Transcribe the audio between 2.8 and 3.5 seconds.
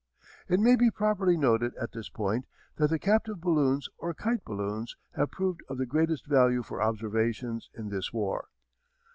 the captive